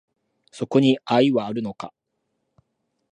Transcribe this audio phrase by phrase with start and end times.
[0.49, 1.93] そこに愛はあるのか